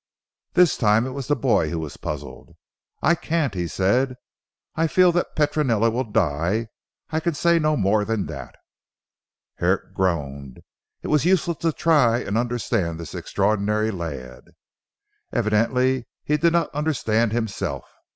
[0.53, 2.55] This time it was the boy who was puzzled,
[3.03, 4.15] "I can't," he said.
[4.75, 6.69] "I feel that Petronella will die.
[7.11, 8.55] I can say no more than that."
[9.57, 10.63] Herrick groaned.
[11.03, 14.45] It was useless to try and understand this extraordinary lad.
[15.31, 17.85] Evidently he did not understand himself.